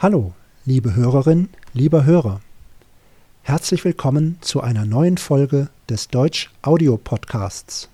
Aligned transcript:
Hallo, 0.00 0.32
liebe 0.64 0.94
Hörerin, 0.94 1.48
lieber 1.72 2.04
Hörer. 2.04 2.40
Herzlich 3.42 3.84
willkommen 3.84 4.38
zu 4.40 4.60
einer 4.60 4.84
neuen 4.84 5.18
Folge 5.18 5.70
des 5.88 6.06
Deutsch 6.06 6.52
Audio 6.62 6.96
Podcasts. 6.96 7.88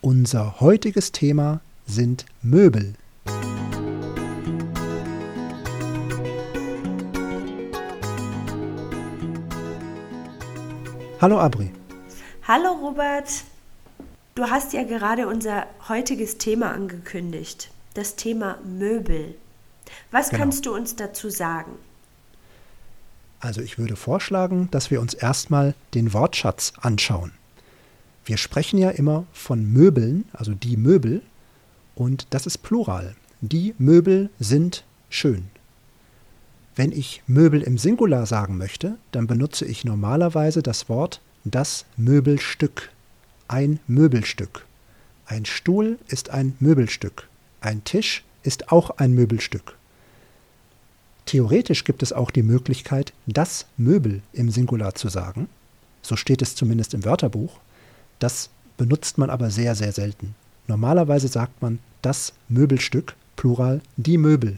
Unser 0.00 0.60
heutiges 0.60 1.10
Thema 1.10 1.60
sind 1.88 2.24
Möbel. 2.40 2.94
Hallo 11.20 11.40
Abri. 11.40 11.72
Hallo 12.46 12.74
Robert. 12.74 13.42
Du 14.36 14.44
hast 14.44 14.72
ja 14.72 14.84
gerade 14.84 15.26
unser 15.26 15.66
heutiges 15.88 16.38
Thema 16.38 16.70
angekündigt, 16.70 17.72
das 17.94 18.14
Thema 18.14 18.58
Möbel. 18.64 19.34
Was 20.10 20.30
Genau. 20.30 20.42
kannst 20.42 20.66
du 20.66 20.74
uns 20.74 20.96
dazu 20.96 21.30
sagen? 21.30 21.72
Also 23.40 23.60
ich 23.60 23.78
würde 23.78 23.96
vorschlagen, 23.96 24.68
dass 24.70 24.90
wir 24.90 25.00
uns 25.00 25.14
erstmal 25.14 25.74
den 25.94 26.12
Wortschatz 26.12 26.72
anschauen. 26.80 27.32
Wir 28.24 28.36
sprechen 28.36 28.78
ja 28.78 28.90
immer 28.90 29.24
von 29.32 29.64
Möbeln, 29.72 30.24
also 30.32 30.54
die 30.54 30.76
Möbel, 30.76 31.22
und 31.94 32.26
das 32.30 32.46
ist 32.46 32.58
Plural. 32.58 33.14
Die 33.40 33.74
Möbel 33.78 34.30
sind 34.38 34.84
schön. 35.08 35.50
Wenn 36.74 36.92
ich 36.92 37.22
Möbel 37.26 37.62
im 37.62 37.78
Singular 37.78 38.26
sagen 38.26 38.56
möchte, 38.56 38.98
dann 39.12 39.26
benutze 39.26 39.64
ich 39.64 39.84
normalerweise 39.84 40.62
das 40.62 40.88
Wort 40.88 41.20
das 41.44 41.86
Möbelstück. 41.96 42.90
Ein 43.46 43.80
Möbelstück. 43.86 44.66
Ein 45.26 45.44
Stuhl 45.44 45.98
ist 46.08 46.30
ein 46.30 46.54
Möbelstück. 46.60 47.28
Ein 47.60 47.84
Tisch 47.84 48.24
ist 48.42 48.70
auch 48.70 48.90
ein 48.98 49.12
Möbelstück. 49.12 49.77
Theoretisch 51.28 51.84
gibt 51.84 52.02
es 52.02 52.14
auch 52.14 52.30
die 52.30 52.42
Möglichkeit, 52.42 53.12
das 53.26 53.66
Möbel 53.76 54.22
im 54.32 54.50
Singular 54.50 54.94
zu 54.94 55.10
sagen. 55.10 55.50
So 56.00 56.16
steht 56.16 56.40
es 56.40 56.54
zumindest 56.54 56.94
im 56.94 57.04
Wörterbuch. 57.04 57.60
Das 58.18 58.48
benutzt 58.78 59.18
man 59.18 59.28
aber 59.28 59.50
sehr, 59.50 59.74
sehr 59.74 59.92
selten. 59.92 60.34
Normalerweise 60.68 61.28
sagt 61.28 61.60
man 61.60 61.80
das 62.00 62.32
Möbelstück, 62.48 63.14
Plural, 63.36 63.82
die 63.98 64.16
Möbel. 64.16 64.56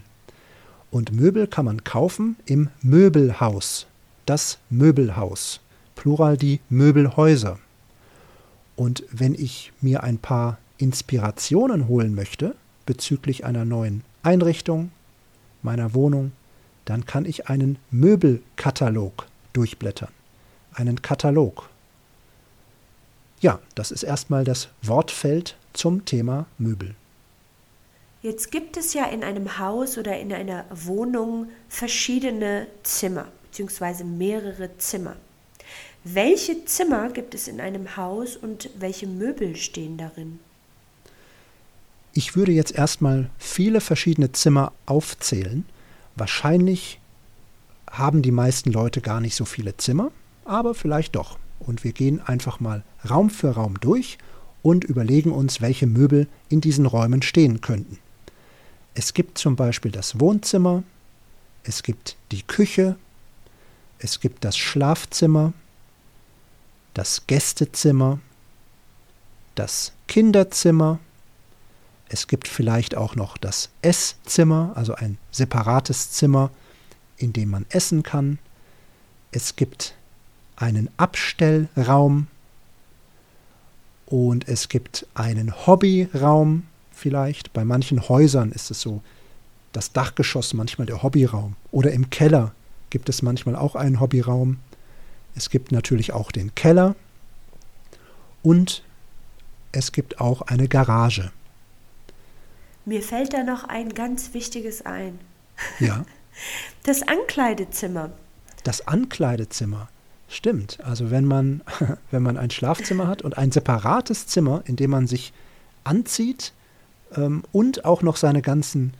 Und 0.91 1.11
Möbel 1.11 1.45
kann 1.45 1.65
man 1.65 1.83
kaufen 1.83 2.37
im 2.45 2.69
Möbelhaus. 2.81 3.85
Das 4.25 4.57
Möbelhaus. 4.69 5.59
Plural 5.95 6.37
die 6.37 6.61
Möbelhäuser. 6.69 7.59
Und 8.77 9.03
wenn 9.11 9.35
ich 9.35 9.73
mir 9.81 10.03
ein 10.03 10.19
paar 10.19 10.57
Inspirationen 10.77 11.89
holen 11.89 12.15
möchte 12.15 12.55
bezüglich 12.85 13.43
einer 13.43 13.65
neuen 13.65 14.05
Einrichtung 14.23 14.91
meiner 15.63 15.93
Wohnung, 15.93 16.31
dann 16.85 17.05
kann 17.05 17.25
ich 17.25 17.47
einen 17.47 17.77
Möbelkatalog 17.91 19.27
durchblättern. 19.53 20.09
Einen 20.73 21.01
Katalog. 21.01 21.69
Ja, 23.41 23.59
das 23.75 23.91
ist 23.91 24.03
erstmal 24.03 24.43
das 24.43 24.69
Wortfeld 24.81 25.57
zum 25.73 26.05
Thema 26.05 26.45
Möbel. 26.57 26.95
Jetzt 28.21 28.51
gibt 28.51 28.77
es 28.77 28.93
ja 28.93 29.05
in 29.05 29.23
einem 29.23 29.57
Haus 29.57 29.97
oder 29.97 30.19
in 30.19 30.31
einer 30.31 30.65
Wohnung 30.69 31.47
verschiedene 31.69 32.67
Zimmer, 32.83 33.27
beziehungsweise 33.45 34.03
mehrere 34.03 34.77
Zimmer. 34.77 35.15
Welche 36.03 36.65
Zimmer 36.65 37.09
gibt 37.09 37.33
es 37.33 37.47
in 37.47 37.59
einem 37.59 37.97
Haus 37.97 38.35
und 38.35 38.69
welche 38.77 39.07
Möbel 39.07 39.55
stehen 39.55 39.97
darin? 39.97 40.39
Ich 42.13 42.35
würde 42.35 42.51
jetzt 42.51 42.75
erstmal 42.75 43.29
viele 43.39 43.81
verschiedene 43.81 44.31
Zimmer 44.31 44.71
aufzählen. 44.85 45.65
Wahrscheinlich 46.15 46.99
haben 47.89 48.21
die 48.21 48.31
meisten 48.31 48.71
Leute 48.71 49.01
gar 49.01 49.19
nicht 49.21 49.35
so 49.35 49.45
viele 49.45 49.77
Zimmer, 49.77 50.11
aber 50.45 50.73
vielleicht 50.73 51.15
doch. 51.15 51.37
Und 51.59 51.83
wir 51.83 51.91
gehen 51.91 52.21
einfach 52.21 52.59
mal 52.59 52.83
Raum 53.09 53.29
für 53.29 53.51
Raum 53.51 53.79
durch 53.79 54.17
und 54.63 54.83
überlegen 54.83 55.31
uns, 55.31 55.61
welche 55.61 55.87
Möbel 55.87 56.27
in 56.49 56.61
diesen 56.61 56.85
Räumen 56.85 57.21
stehen 57.21 57.61
könnten. 57.61 57.99
Es 58.93 59.13
gibt 59.13 59.37
zum 59.37 59.55
Beispiel 59.55 59.91
das 59.91 60.19
Wohnzimmer, 60.19 60.83
es 61.63 61.83
gibt 61.83 62.17
die 62.31 62.43
Küche, 62.43 62.97
es 63.99 64.19
gibt 64.19 64.43
das 64.43 64.57
Schlafzimmer, 64.57 65.53
das 66.93 67.27
Gästezimmer, 67.27 68.19
das 69.55 69.93
Kinderzimmer, 70.07 70.99
es 72.13 72.27
gibt 72.27 72.49
vielleicht 72.49 72.95
auch 72.97 73.15
noch 73.15 73.37
das 73.37 73.69
Esszimmer, 73.81 74.73
also 74.75 74.95
ein 74.95 75.17
separates 75.31 76.11
Zimmer, 76.11 76.51
in 77.15 77.31
dem 77.31 77.49
man 77.49 77.65
essen 77.69 78.03
kann. 78.03 78.37
Es 79.31 79.55
gibt 79.55 79.95
einen 80.57 80.89
Abstellraum 80.97 82.27
und 84.07 84.45
es 84.49 84.67
gibt 84.67 85.07
einen 85.13 85.65
Hobbyraum 85.65 86.63
vielleicht. 86.91 87.53
Bei 87.53 87.63
manchen 87.63 88.09
Häusern 88.09 88.51
ist 88.51 88.71
es 88.71 88.81
so, 88.81 89.01
das 89.71 89.93
Dachgeschoss 89.93 90.53
manchmal 90.53 90.87
der 90.87 91.03
Hobbyraum. 91.03 91.55
Oder 91.71 91.93
im 91.93 92.09
Keller 92.09 92.53
gibt 92.89 93.07
es 93.07 93.21
manchmal 93.21 93.55
auch 93.55 93.75
einen 93.75 94.01
Hobbyraum. 94.01 94.57
Es 95.33 95.49
gibt 95.49 95.71
natürlich 95.71 96.11
auch 96.11 96.33
den 96.33 96.53
Keller 96.55 96.97
und 98.43 98.83
es 99.71 99.93
gibt 99.93 100.19
auch 100.19 100.41
eine 100.41 100.67
Garage. 100.67 101.31
Mir 102.85 103.01
fällt 103.01 103.33
da 103.33 103.43
noch 103.43 103.63
ein 103.65 103.89
ganz 103.93 104.33
wichtiges 104.33 104.85
ein. 104.85 105.19
Ja, 105.79 106.03
Das 106.83 107.03
Ankleidezimmer. 107.07 108.09
das 108.63 108.87
Ankleidezimmer. 108.87 109.87
Stimmt. 110.27 110.79
Also 110.83 111.11
wenn 111.11 111.25
man, 111.25 111.61
wenn 112.11 112.23
man 112.23 112.37
ein 112.37 112.49
Schlafzimmer 112.51 113.07
hat 113.07 113.21
und 113.21 113.37
ein 113.37 113.51
separates 113.51 114.27
Zimmer, 114.27 114.63
in 114.65 114.75
dem 114.77 114.91
man 114.91 115.05
sich 115.07 115.33
anzieht 115.83 116.53
ähm, 117.15 117.43
und 117.51 117.85
auch 117.85 118.01
noch 118.01 118.15
seine 118.15 118.41
ganzen 118.41 118.93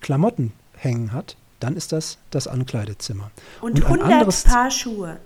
Klamotten 0.00 0.52
hängen 0.76 1.12
hat, 1.12 1.36
dann 1.60 1.76
ist 1.76 1.92
das 1.92 2.18
das 2.30 2.46
Ankleidezimmer. 2.48 3.30
Und, 3.60 3.76
ein 3.76 3.84
100 3.84 4.10
anderes- 4.12 4.44
Paar 4.44 4.70
Schuhe. 4.70 5.18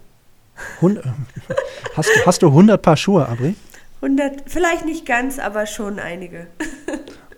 Hund, 0.80 1.00
hast, 1.96 2.08
du- 2.10 2.26
hast 2.26 2.42
du 2.42 2.48
100 2.48 2.82
Paar 2.82 2.96
Schuhe, 2.96 3.26
Abri? 3.28 3.54
100, 4.02 4.50
vielleicht 4.50 4.84
nicht 4.84 5.06
ganz, 5.06 5.38
aber 5.38 5.66
schon 5.66 5.98
einige. 6.00 6.48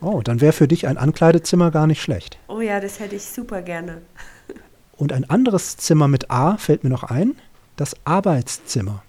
Oh, 0.04 0.20
dann 0.20 0.42
wäre 0.42 0.52
für 0.52 0.68
dich 0.68 0.86
ein 0.86 0.98
Ankleidezimmer 0.98 1.70
gar 1.70 1.86
nicht 1.86 2.02
schlecht. 2.02 2.36
Oh 2.48 2.60
ja, 2.60 2.78
das 2.78 3.00
hätte 3.00 3.16
ich 3.16 3.24
super 3.24 3.62
gerne. 3.62 4.02
Und 4.96 5.14
ein 5.14 5.28
anderes 5.30 5.78
Zimmer 5.78 6.08
mit 6.08 6.30
A 6.30 6.58
fällt 6.58 6.84
mir 6.84 6.90
noch 6.90 7.04
ein, 7.04 7.36
das 7.76 7.96
Arbeitszimmer. 8.04 9.02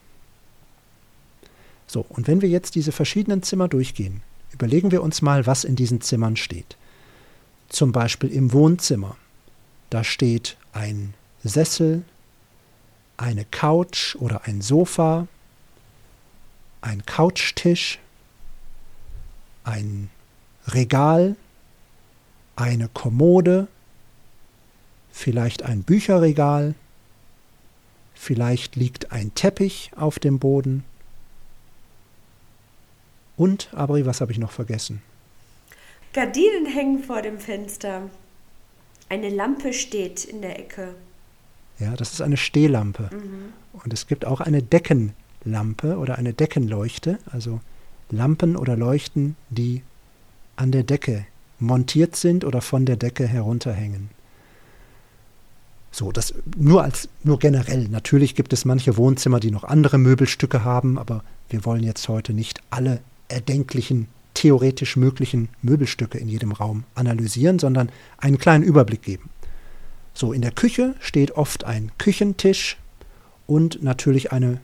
So, 1.86 2.04
und 2.10 2.28
wenn 2.28 2.42
wir 2.42 2.50
jetzt 2.50 2.74
diese 2.74 2.92
verschiedenen 2.92 3.44
Zimmer 3.44 3.68
durchgehen, 3.68 4.24
überlegen 4.52 4.92
wir 4.92 5.04
uns 5.04 5.22
mal, 5.22 5.46
was 5.46 5.64
in 5.64 5.76
diesen 5.76 6.02
Zimmern 6.02 6.36
steht. 6.36 6.78
Zum 7.70 7.92
Beispiel 7.92 8.32
im 8.32 8.54
Wohnzimmer. 8.54 9.16
Da 9.92 10.04
steht 10.04 10.58
ein 10.74 11.14
Sessel, 11.44 12.04
eine 13.18 13.46
Couch 13.46 14.16
oder 14.16 14.46
ein 14.46 14.62
Sofa, 14.62 15.28
ein 16.82 17.06
Couchtisch, 17.06 18.00
ein 19.64 20.10
Regal, 20.68 21.36
eine 22.56 22.88
Kommode, 22.88 23.68
vielleicht 25.12 25.64
ein 25.64 25.84
Bücherregal, 25.84 26.76
vielleicht 28.14 28.76
liegt 28.76 29.12
ein 29.12 29.34
Teppich 29.36 29.92
auf 29.96 30.20
dem 30.20 30.40
Boden. 30.40 30.84
Und, 33.38 33.74
Abri, 33.74 34.06
was 34.06 34.22
habe 34.22 34.32
ich 34.32 34.38
noch 34.38 34.52
vergessen? 34.52 35.02
Gardinen 36.14 36.66
hängen 36.66 37.04
vor 37.04 37.22
dem 37.22 37.40
Fenster. 37.40 38.10
Eine 39.10 39.30
Lampe 39.30 39.74
steht 39.74 40.24
in 40.24 40.42
der 40.42 40.58
Ecke. 40.58 40.96
Ja, 41.80 41.96
das 41.96 42.14
ist 42.14 42.22
eine 42.22 42.38
Stehlampe. 42.38 43.10
Und 43.74 43.94
es 43.94 44.08
gibt 44.08 44.26
auch 44.26 44.40
eine 44.40 44.64
Deckenlampe 44.64 45.98
oder 45.98 46.18
eine 46.18 46.34
Deckenleuchte, 46.34 47.20
also 47.32 47.60
Lampen 48.10 48.56
oder 48.56 48.78
Leuchten, 48.78 49.36
die 49.50 49.84
an 50.56 50.72
der 50.72 50.84
Decke 50.84 51.26
montiert 51.60 52.16
sind 52.16 52.44
oder 52.46 52.62
von 52.62 52.86
der 52.86 52.98
Decke 52.98 53.28
herunterhängen. 53.28 54.10
So, 55.92 56.12
das 56.12 56.34
nur 56.58 56.84
als 56.84 57.08
nur 57.24 57.40
generell. 57.40 57.88
Natürlich 57.88 58.36
gibt 58.36 58.52
es 58.52 58.66
manche 58.66 58.98
Wohnzimmer, 58.98 59.40
die 59.40 59.52
noch 59.52 59.64
andere 59.64 59.98
Möbelstücke 59.98 60.66
haben, 60.66 60.98
aber 60.98 61.24
wir 61.50 61.64
wollen 61.64 61.84
jetzt 61.84 62.10
heute 62.10 62.34
nicht 62.34 62.62
alle 62.70 63.00
erdenklichen, 63.30 64.08
theoretisch 64.34 64.98
möglichen 64.98 65.48
Möbelstücke 65.62 66.18
in 66.18 66.28
jedem 66.28 66.52
Raum 66.52 66.84
analysieren, 66.96 67.60
sondern 67.60 67.90
einen 68.18 68.38
kleinen 68.38 68.66
Überblick 68.66 69.04
geben. 69.04 69.30
So, 70.14 70.34
in 70.34 70.42
der 70.42 70.52
Küche 70.52 70.96
steht 71.00 71.32
oft 71.32 71.64
ein 71.64 71.92
Küchentisch 71.98 72.78
und 73.48 73.82
natürlich 73.82 74.32
eine, 74.34 74.60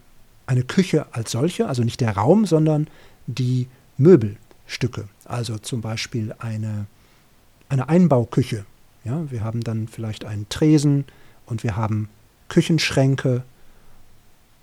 eine 0.47 0.63
Küche 0.63 1.05
als 1.13 1.31
solche, 1.31 1.67
also 1.67 1.83
nicht 1.83 2.01
der 2.01 2.17
Raum, 2.17 2.45
sondern 2.45 2.87
die 3.27 3.67
Möbelstücke. 3.97 5.07
Also 5.31 5.57
zum 5.57 5.79
Beispiel 5.79 6.35
eine, 6.39 6.87
eine 7.69 7.87
Einbauküche 7.87 8.65
Ja, 9.05 9.31
wir 9.31 9.45
haben 9.45 9.61
dann 9.61 9.87
vielleicht 9.87 10.25
einen 10.25 10.49
Tresen 10.49 11.05
und 11.45 11.63
wir 11.63 11.77
haben 11.77 12.09
Küchenschränke 12.49 13.43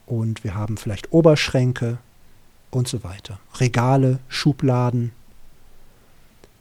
und 0.05 0.45
wir 0.45 0.55
haben 0.55 0.77
vielleicht 0.77 1.11
Oberschränke 1.11 1.97
und 2.71 2.87
so 2.87 3.03
weiter. 3.03 3.41
Regale, 3.55 4.19
Schubladen. 4.29 5.13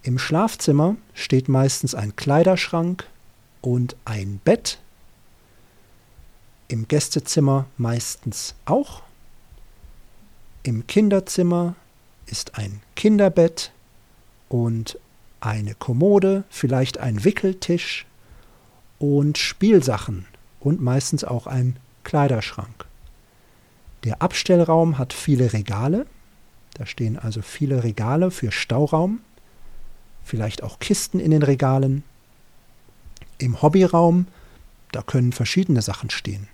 Im 0.03 0.17
Schlafzimmer 0.17 0.95
steht 1.13 1.49
meistens 1.49 1.93
ein 1.93 2.15
Kleiderschrank 2.15 3.05
und 3.59 3.97
ein 4.05 4.39
Bett. 4.45 4.79
Im 6.69 6.87
Gästezimmer 6.87 7.65
meistens 7.77 8.55
auch. 8.63 9.01
Im 10.63 10.87
Kinderzimmer 10.87 11.75
ist 12.25 12.57
ein 12.57 12.81
Kinderbett 12.95 13.73
und 14.49 14.99
eine 15.39 15.75
Kommode, 15.75 16.43
vielleicht 16.49 16.97
ein 16.97 17.23
Wickeltisch 17.23 18.05
und 18.99 19.37
Spielsachen 19.37 20.25
und 20.59 20.81
meistens 20.81 21.23
auch 21.23 21.47
ein 21.47 21.77
Kleiderschrank. 22.03 22.85
Der 24.03 24.21
Abstellraum 24.21 24.97
hat 24.97 25.13
viele 25.13 25.53
Regale. 25.53 26.05
Da 26.73 26.85
stehen 26.85 27.17
also 27.17 27.41
viele 27.41 27.83
Regale 27.83 28.31
für 28.31 28.51
Stauraum, 28.51 29.19
vielleicht 30.23 30.63
auch 30.63 30.79
Kisten 30.79 31.19
in 31.19 31.31
den 31.31 31.43
Regalen. 31.43 32.03
Im 33.37 33.61
Hobbyraum, 33.61 34.27
da 34.91 35.01
können 35.01 35.31
verschiedene 35.31 35.81
Sachen 35.81 36.09
stehen. 36.09 36.47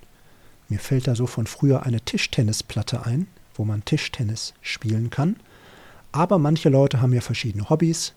Mir 0.70 0.80
fällt 0.80 1.08
da 1.08 1.16
so 1.16 1.28
von 1.28 1.46
früher 1.46 1.84
eine 1.84 2.02
Tischtennisplatte 2.02 3.06
ein, 3.06 3.28
wo 3.56 3.66
man 3.66 3.86
Tischtennis 3.86 4.54
spielen 4.62 5.10
kann. 5.10 5.36
Aber 6.14 6.38
manche 6.38 6.70
Leute 6.70 7.02
haben 7.02 7.12
ja 7.12 7.22
verschiedene 7.22 7.70
Hobbys. 7.70 8.14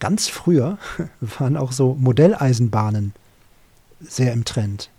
Ganz 0.00 0.26
früher 0.26 0.78
waren 1.20 1.56
auch 1.56 1.70
so 1.70 1.94
Modelleisenbahnen 1.94 3.12
sehr 4.00 4.32
im 4.32 4.44
Trend. 4.44 4.90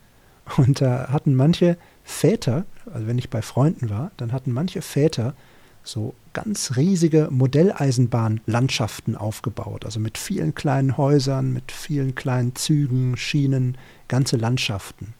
Und 0.55 0.79
da 0.79 1.09
hatten 1.09 1.35
manche 1.35 1.77
Väter, 2.05 2.65
also 2.91 3.05
wenn 3.05 3.17
ich 3.17 3.29
bei 3.29 3.41
Freunden 3.41 3.89
war, 3.89 4.11
dann 4.15 4.31
hatten 4.31 4.53
manche 4.53 4.81
Väter 4.81 5.33
so 5.83 6.15
ganz 6.33 6.77
riesige 6.77 7.27
Modelleisenbahnlandschaften 7.31 9.15
aufgebaut, 9.15 9.85
also 9.85 9.99
mit 9.99 10.17
vielen 10.17 10.53
kleinen 10.53 10.97
Häusern, 10.97 11.51
mit 11.51 11.71
vielen 11.71 12.15
kleinen 12.15 12.55
Zügen, 12.55 13.17
Schienen, 13.17 13.77
ganze 14.07 14.37
Landschaften. 14.37 15.13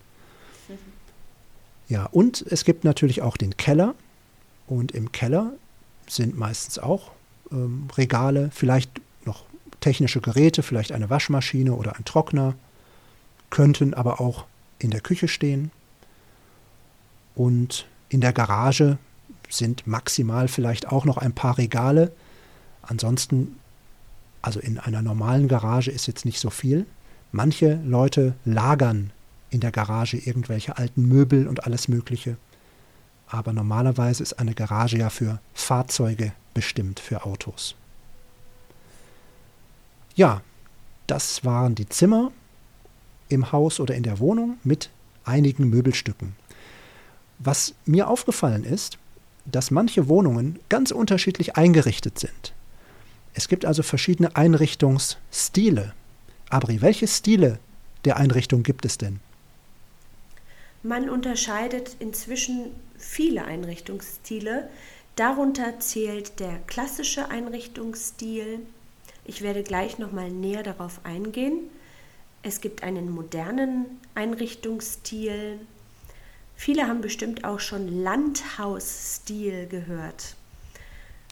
Ja, 1.90 2.06
und 2.06 2.46
es 2.50 2.66
gibt 2.66 2.84
natürlich 2.84 3.22
auch 3.22 3.38
den 3.38 3.58
Keller. 3.58 3.96
Und 4.68 4.92
im 4.92 5.14
Keller 5.14 5.54
sind 6.08 6.38
meistens 6.38 6.80
auch 6.80 7.12
ähm, 7.52 7.88
Regale, 7.98 8.50
vielleicht 8.54 9.02
noch 9.26 9.44
technische 9.80 10.22
Geräte, 10.22 10.64
vielleicht 10.64 10.92
eine 10.92 11.10
Waschmaschine 11.10 11.74
oder 11.74 11.96
ein 11.96 12.06
Trockner, 12.06 12.56
könnten 13.50 13.94
aber 13.94 14.20
auch 14.20 14.46
in 14.80 14.92
der 14.92 15.02
Küche 15.02 15.28
stehen. 15.28 15.72
Und 17.36 17.86
in 18.10 18.22
der 18.22 18.34
Garage 18.34 18.98
sind 19.50 19.88
maximal 19.88 20.48
vielleicht 20.48 20.88
auch 20.88 21.06
noch 21.06 21.18
ein 21.18 21.34
paar 21.34 21.58
Regale. 21.58 22.12
Ansonsten, 22.82 23.60
also 24.42 24.60
in 24.60 24.80
einer 24.80 25.02
normalen 25.02 25.48
Garage 25.48 25.92
ist 25.92 26.08
jetzt 26.08 26.26
nicht 26.26 26.40
so 26.40 26.50
viel. 26.50 26.86
Manche 27.32 27.80
Leute 27.86 28.34
lagern 28.46 29.12
in 29.50 29.60
der 29.60 29.72
Garage 29.72 30.18
irgendwelche 30.18 30.78
alten 30.78 31.08
Möbel 31.08 31.48
und 31.48 31.66
alles 31.66 31.88
Mögliche. 31.88 32.38
Aber 33.28 33.54
normalerweise 33.54 34.24
ist 34.24 34.34
eine 34.34 34.54
Garage 34.54 34.98
ja 34.98 35.10
für 35.10 35.40
Fahrzeuge 35.54 36.32
bestimmt, 36.54 37.00
für 37.00 37.26
Autos. 37.26 37.76
Ja, 40.16 40.42
das 41.08 41.46
waren 41.46 41.76
die 41.76 41.88
Zimmer 41.90 42.32
im 43.30 43.52
Haus 43.52 43.80
oder 43.80 43.96
in 43.96 44.04
der 44.04 44.20
Wohnung 44.20 44.58
mit 44.64 44.90
einigen 45.26 45.70
Möbelstücken. 45.70 46.36
Was 47.40 47.76
mir 47.86 48.08
aufgefallen 48.08 48.64
ist, 48.64 48.98
dass 49.46 49.72
manche 49.72 50.08
Wohnungen 50.08 50.60
ganz 50.70 50.92
unterschiedlich 50.92 51.56
eingerichtet 51.56 52.20
sind. 52.20 52.54
Es 53.34 53.48
gibt 53.48 53.66
also 53.66 53.84
verschiedene 53.84 54.36
Einrichtungsstile. 54.36 55.94
Abri, 56.50 56.82
welche 56.82 57.08
Stile 57.08 57.60
der 58.06 58.18
Einrichtung 58.18 58.64
gibt 58.64 58.86
es 58.86 58.98
denn? 58.98 59.20
Man 60.84 61.10
unterscheidet 61.10 61.96
inzwischen 62.00 62.76
viele 62.98 63.46
Einrichtungsstile. 63.46 64.70
Darunter 65.16 65.80
zählt 65.80 66.40
der 66.40 66.60
klassische 66.68 67.30
Einrichtungsstil. 67.30 68.60
Ich 69.26 69.42
werde 69.42 69.64
gleich 69.64 69.98
noch 69.98 70.12
mal 70.12 70.30
näher 70.30 70.64
darauf 70.64 71.02
eingehen. 71.04 71.70
Es 72.44 72.62
gibt 72.62 72.84
einen 72.84 73.10
modernen 73.10 73.86
Einrichtungsstil, 74.16 75.60
Viele 76.58 76.88
haben 76.88 77.02
bestimmt 77.02 77.46
auch 77.46 77.60
schon 77.60 78.04
Landhausstil 78.04 79.68
gehört. 79.68 80.36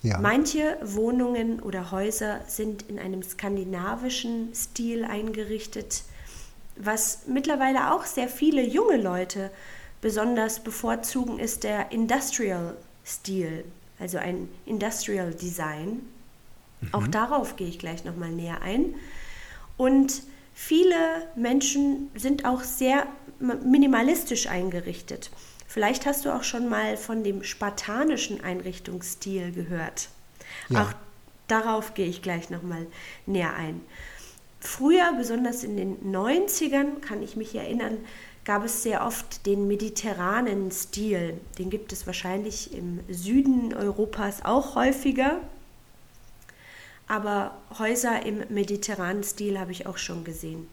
Ja. 0.04 0.20
Manche 0.20 0.78
Wohnungen 0.84 1.60
oder 1.60 1.90
Häuser 1.90 2.42
sind 2.48 2.84
in 2.84 3.00
einem 3.00 3.24
skandinavischen 3.24 4.54
Stil 4.54 5.04
eingerichtet, 5.04 6.04
was 6.76 7.28
mittlerweile 7.28 7.94
auch 7.94 8.06
sehr 8.06 8.28
viele 8.28 8.64
junge 8.64 8.98
Leute 8.98 9.52
besonders 10.02 10.60
bevorzugen, 10.60 11.40
ist 11.40 11.64
der 11.64 11.92
Industrial 11.92 12.76
Stil, 13.06 13.66
also 14.00 14.18
ein 14.18 14.50
Industrial 14.66 15.34
Design. 15.34 16.02
Mhm. 16.82 16.94
Auch 16.94 17.08
darauf 17.08 17.56
gehe 17.56 17.68
ich 17.68 17.80
gleich 17.80 18.04
nochmal 18.04 18.32
näher 18.32 18.62
ein. 18.62 18.96
Und 19.78 20.24
viele 20.54 20.96
Menschen 21.36 22.10
sind 22.16 22.46
auch 22.46 22.62
sehr 22.62 23.08
minimalistisch 23.40 24.48
eingerichtet. 24.48 25.30
Vielleicht 25.68 26.06
hast 26.06 26.26
du 26.26 26.34
auch 26.34 26.44
schon 26.44 26.70
mal 26.70 26.96
von 26.98 27.24
dem 27.24 27.44
spartanischen 27.44 28.42
Einrichtungsstil 28.44 29.52
gehört. 29.52 30.10
Ja. 30.70 30.84
Auch 30.84 30.94
darauf 31.48 31.94
gehe 31.94 32.08
ich 32.08 32.22
gleich 32.22 32.50
nochmal 32.50 32.88
näher 33.26 33.54
ein. 33.56 33.82
Früher, 34.60 35.14
besonders 35.18 35.64
in 35.64 35.78
den 35.78 35.98
90ern, 36.14 37.00
kann 37.02 37.22
ich 37.22 37.36
mich 37.36 37.54
erinnern, 37.56 37.98
gab 38.46 38.64
es 38.64 38.84
sehr 38.84 39.06
oft 39.06 39.46
den 39.46 39.68
mediterranen 39.68 40.72
Stil. 40.72 41.40
Den 41.58 41.70
gibt 41.70 41.92
es 41.92 42.06
wahrscheinlich 42.06 42.74
im 42.74 43.00
Süden 43.10 43.74
Europas 43.74 44.46
auch 44.46 44.76
häufiger. 44.76 45.42
Aber 47.08 47.58
Häuser 47.78 48.26
im 48.26 48.44
mediterranen 48.50 49.24
Stil 49.24 49.60
habe 49.60 49.72
ich 49.72 49.86
auch 49.88 49.98
schon 49.98 50.24
gesehen. 50.24 50.68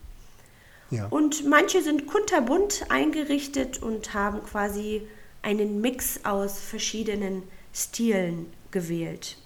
Ja. 0.91 1.07
Und 1.09 1.47
manche 1.47 1.83
sind 1.83 2.07
kunterbunt 2.07 2.85
eingerichtet 2.91 3.83
und 3.83 4.13
haben 4.13 4.43
quasi 4.45 5.03
einen 5.41 5.81
Mix 5.81 6.25
aus 6.25 6.59
verschiedenen 6.61 7.43
Stilen 7.73 8.53
gewählt. 8.71 9.39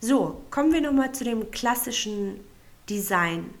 So, 0.00 0.42
kommen 0.50 0.72
wir 0.72 0.80
nochmal 0.80 1.12
zu 1.12 1.24
dem 1.24 1.50
klassischen 1.50 2.40
Design. 2.88 3.54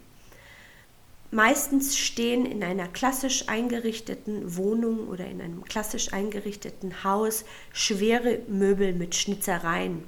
Meistens 1.30 1.96
stehen 1.96 2.46
in 2.46 2.64
einer 2.64 2.88
klassisch 2.88 3.48
eingerichteten 3.48 4.56
Wohnung 4.56 5.08
oder 5.08 5.26
in 5.26 5.42
einem 5.42 5.64
klassisch 5.64 6.12
eingerichteten 6.12 7.04
Haus 7.04 7.44
schwere 7.72 8.40
Möbel 8.48 8.94
mit 8.94 9.14
Schnitzereien 9.14 10.04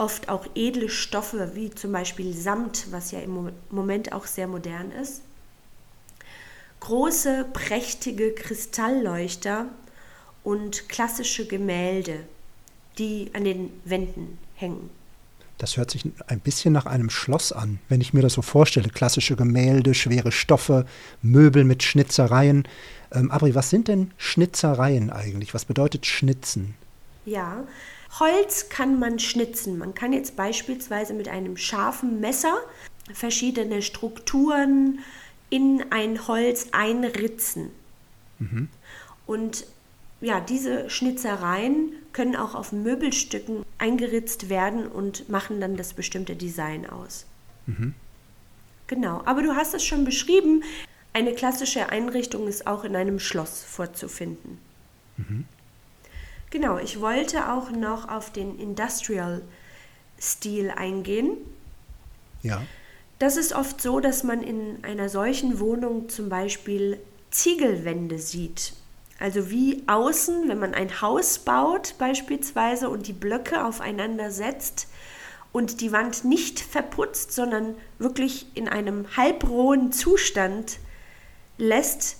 oft 0.00 0.30
auch 0.30 0.46
edle 0.54 0.88
Stoffe 0.88 1.54
wie 1.54 1.70
zum 1.70 1.92
Beispiel 1.92 2.34
Samt, 2.34 2.90
was 2.90 3.10
ja 3.10 3.20
im 3.20 3.52
Moment 3.70 4.12
auch 4.12 4.26
sehr 4.26 4.48
modern 4.48 4.90
ist. 4.90 5.20
Große, 6.80 7.46
prächtige 7.52 8.32
Kristallleuchter 8.32 9.66
und 10.42 10.88
klassische 10.88 11.46
Gemälde, 11.46 12.20
die 12.96 13.30
an 13.34 13.44
den 13.44 13.78
Wänden 13.84 14.38
hängen. 14.54 14.88
Das 15.60 15.76
hört 15.76 15.90
sich 15.90 16.04
ein 16.26 16.40
bisschen 16.40 16.72
nach 16.72 16.86
einem 16.86 17.10
Schloss 17.10 17.52
an, 17.52 17.80
wenn 17.90 18.00
ich 18.00 18.14
mir 18.14 18.22
das 18.22 18.32
so 18.32 18.40
vorstelle. 18.40 18.88
Klassische 18.88 19.36
Gemälde, 19.36 19.92
schwere 19.92 20.32
Stoffe, 20.32 20.86
Möbel 21.20 21.64
mit 21.64 21.82
Schnitzereien. 21.82 22.66
Ähm, 23.12 23.30
Abri, 23.30 23.54
was 23.54 23.68
sind 23.68 23.86
denn 23.86 24.10
Schnitzereien 24.16 25.10
eigentlich? 25.10 25.52
Was 25.52 25.66
bedeutet 25.66 26.06
Schnitzen? 26.06 26.74
Ja, 27.26 27.64
Holz 28.18 28.70
kann 28.70 28.98
man 28.98 29.18
schnitzen. 29.18 29.76
Man 29.76 29.94
kann 29.94 30.14
jetzt 30.14 30.34
beispielsweise 30.34 31.12
mit 31.12 31.28
einem 31.28 31.58
scharfen 31.58 32.20
Messer 32.20 32.56
verschiedene 33.12 33.82
Strukturen 33.82 35.00
in 35.50 35.84
ein 35.90 36.26
Holz 36.26 36.68
einritzen. 36.72 37.70
Mhm. 38.38 38.68
Und 39.26 39.66
ja, 40.20 40.40
diese 40.40 40.90
Schnitzereien 40.90 41.92
können 42.12 42.36
auch 42.36 42.54
auf 42.54 42.72
Möbelstücken 42.72 43.64
eingeritzt 43.78 44.48
werden 44.48 44.86
und 44.86 45.28
machen 45.28 45.60
dann 45.60 45.76
das 45.76 45.94
bestimmte 45.94 46.36
Design 46.36 46.88
aus. 46.88 47.26
Mhm. 47.66 47.94
Genau, 48.86 49.22
aber 49.24 49.42
du 49.42 49.54
hast 49.54 49.74
es 49.74 49.84
schon 49.84 50.04
beschrieben, 50.04 50.64
eine 51.12 51.34
klassische 51.34 51.90
Einrichtung 51.90 52.48
ist 52.48 52.66
auch 52.66 52.84
in 52.84 52.96
einem 52.96 53.18
Schloss 53.18 53.62
vorzufinden. 53.62 54.58
Mhm. 55.16 55.44
Genau, 56.50 56.78
ich 56.78 57.00
wollte 57.00 57.52
auch 57.52 57.70
noch 57.70 58.08
auf 58.08 58.32
den 58.32 58.58
Industrial-Stil 58.58 60.70
eingehen. 60.70 61.36
Ja. 62.42 62.62
Das 63.20 63.36
ist 63.36 63.52
oft 63.52 63.80
so, 63.80 64.00
dass 64.00 64.24
man 64.24 64.42
in 64.42 64.82
einer 64.82 65.08
solchen 65.08 65.60
Wohnung 65.60 66.08
zum 66.08 66.28
Beispiel 66.28 66.98
Ziegelwände 67.30 68.18
sieht. 68.18 68.72
Also 69.20 69.50
wie 69.50 69.82
außen, 69.86 70.48
wenn 70.48 70.58
man 70.58 70.74
ein 70.74 71.02
Haus 71.02 71.38
baut 71.38 71.94
beispielsweise 71.98 72.88
und 72.88 73.06
die 73.06 73.12
Blöcke 73.12 73.64
aufeinander 73.64 74.30
setzt 74.30 74.88
und 75.52 75.82
die 75.82 75.92
Wand 75.92 76.24
nicht 76.24 76.58
verputzt, 76.58 77.32
sondern 77.32 77.74
wirklich 77.98 78.46
in 78.54 78.66
einem 78.66 79.04
halbrohen 79.16 79.92
Zustand 79.92 80.78
lässt, 81.58 82.16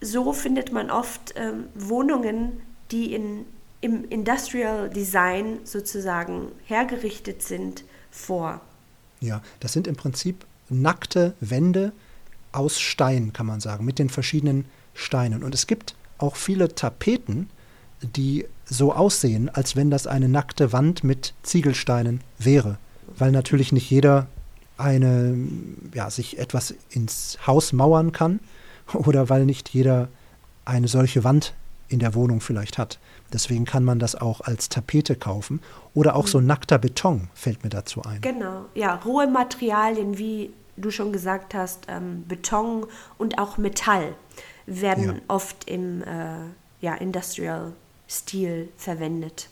so 0.00 0.32
findet 0.32 0.72
man 0.72 0.90
oft 0.90 1.34
ähm, 1.34 1.64
Wohnungen, 1.74 2.62
die 2.92 3.12
in, 3.12 3.44
im 3.80 4.08
Industrial 4.08 4.88
Design 4.88 5.58
sozusagen 5.64 6.52
hergerichtet 6.64 7.42
sind, 7.42 7.84
vor. 8.12 8.60
Ja, 9.20 9.42
das 9.58 9.72
sind 9.72 9.86
im 9.86 9.96
Prinzip 9.96 10.46
nackte 10.68 11.34
Wände 11.40 11.92
aus 12.52 12.80
Stein, 12.80 13.32
kann 13.32 13.46
man 13.46 13.60
sagen, 13.60 13.84
mit 13.84 13.98
den 13.98 14.08
verschiedenen 14.08 14.64
Steinen. 14.94 15.42
Und 15.42 15.54
es 15.54 15.66
gibt 15.66 15.94
auch 16.22 16.36
viele 16.36 16.74
Tapeten, 16.74 17.48
die 18.02 18.46
so 18.64 18.92
aussehen, 18.92 19.48
als 19.48 19.76
wenn 19.76 19.90
das 19.90 20.06
eine 20.06 20.28
nackte 20.28 20.72
Wand 20.72 21.04
mit 21.04 21.34
Ziegelsteinen 21.42 22.20
wäre. 22.38 22.78
Weil 23.18 23.32
natürlich 23.32 23.72
nicht 23.72 23.90
jeder 23.90 24.26
eine, 24.78 25.36
ja, 25.92 26.10
sich 26.10 26.38
etwas 26.38 26.74
ins 26.90 27.38
Haus 27.46 27.72
mauern 27.72 28.12
kann 28.12 28.40
oder 28.94 29.28
weil 29.28 29.44
nicht 29.44 29.68
jeder 29.68 30.08
eine 30.64 30.88
solche 30.88 31.24
Wand 31.24 31.54
in 31.88 31.98
der 31.98 32.14
Wohnung 32.14 32.40
vielleicht 32.40 32.78
hat. 32.78 32.98
Deswegen 33.32 33.64
kann 33.64 33.84
man 33.84 33.98
das 33.98 34.14
auch 34.14 34.40
als 34.40 34.68
Tapete 34.68 35.16
kaufen. 35.16 35.60
Oder 35.92 36.14
auch 36.16 36.26
so 36.26 36.40
mhm. 36.40 36.46
nackter 36.46 36.78
Beton 36.78 37.28
fällt 37.34 37.62
mir 37.64 37.70
dazu 37.70 38.02
ein. 38.02 38.20
Genau, 38.20 38.66
ja, 38.74 38.94
rohe 38.94 39.26
Materialien, 39.26 40.16
wie 40.16 40.52
du 40.76 40.90
schon 40.90 41.12
gesagt 41.12 41.52
hast, 41.52 41.86
ähm, 41.88 42.24
Beton 42.26 42.86
und 43.18 43.38
auch 43.38 43.58
Metall 43.58 44.14
werden 44.66 45.06
ja. 45.06 45.14
oft 45.28 45.68
im 45.68 46.02
äh, 46.02 46.06
ja, 46.80 46.94
Industrial-Stil 46.94 48.68
verwendet. 48.76 49.48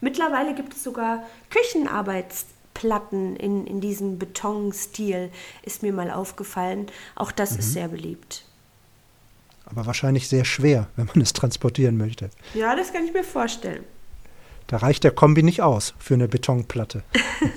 Mittlerweile 0.00 0.54
gibt 0.54 0.74
es 0.74 0.82
sogar 0.82 1.24
Küchenarbeitsplatten 1.50 3.36
in, 3.36 3.66
in 3.66 3.80
diesem 3.80 4.18
Betonstil, 4.18 5.30
ist 5.62 5.82
mir 5.82 5.92
mal 5.92 6.10
aufgefallen. 6.10 6.86
Auch 7.14 7.32
das 7.32 7.52
mhm. 7.52 7.58
ist 7.58 7.72
sehr 7.72 7.88
beliebt. 7.88 8.44
Aber 9.66 9.86
wahrscheinlich 9.86 10.28
sehr 10.28 10.44
schwer, 10.44 10.88
wenn 10.96 11.06
man 11.06 11.20
es 11.20 11.32
transportieren 11.32 11.96
möchte. 11.96 12.30
Ja, 12.54 12.74
das 12.74 12.92
kann 12.92 13.04
ich 13.04 13.12
mir 13.12 13.24
vorstellen. 13.24 13.84
Da 14.66 14.78
reicht 14.78 15.04
der 15.04 15.10
Kombi 15.10 15.42
nicht 15.42 15.62
aus 15.62 15.94
für 15.98 16.14
eine 16.14 16.28
Betonplatte. 16.28 17.02